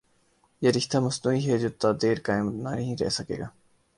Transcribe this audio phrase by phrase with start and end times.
[0.61, 3.47] یہ رشتہ مصنوعی ہے جو تا دیر قائم نہیں رہ سکے گا۔